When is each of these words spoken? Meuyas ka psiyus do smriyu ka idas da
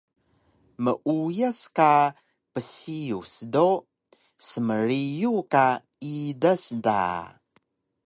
Meuyas 0.83 1.59
ka 1.77 1.91
psiyus 2.53 3.31
do 3.53 3.67
smriyu 4.47 5.33
ka 5.53 5.65
idas 6.15 6.63
da 6.85 7.01